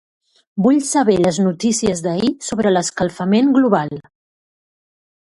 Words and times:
Vull 0.67 0.77
saber 0.85 1.17
les 1.25 1.37
notícies 1.47 2.01
d'ahir 2.05 2.31
sobre 2.47 2.71
l'escalfament 2.77 3.53
global. 3.59 3.93